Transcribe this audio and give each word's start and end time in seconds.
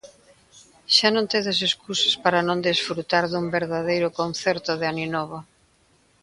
Xa 0.95 1.09
non 1.15 1.29
tedes 1.33 1.57
escusas 1.69 2.13
para 2.23 2.45
non 2.47 2.59
desfrutar 2.69 3.23
dun 3.31 3.45
verdadeiro 3.57 4.07
concerto 4.19 4.71
de 4.79 4.85
aninovo. 4.93 5.39